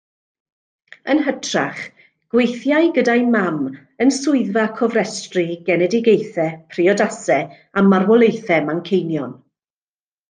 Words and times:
Yn 1.13 1.19
hytrach, 1.25 1.81
gweithiai 2.35 2.79
gyda'i 2.95 3.27
mam 3.35 3.59
yn 4.05 4.13
swyddfa 4.17 4.63
cofrestru 4.79 5.45
genedigaethau, 5.69 6.49
priodasau 6.73 7.47
a 7.75 7.85
marwolaethau 7.91 8.67
Manceinion. 8.73 9.39